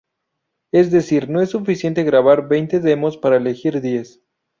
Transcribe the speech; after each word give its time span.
Es 0.73 0.89
decir, 0.89 1.29
no 1.29 1.41
es 1.41 1.51
suficiente 1.51 2.01
grabar 2.03 2.49
veinte 2.49 2.79
demos 2.79 3.17
para 3.19 3.37
elegir 3.37 3.81
diez. 3.81 4.23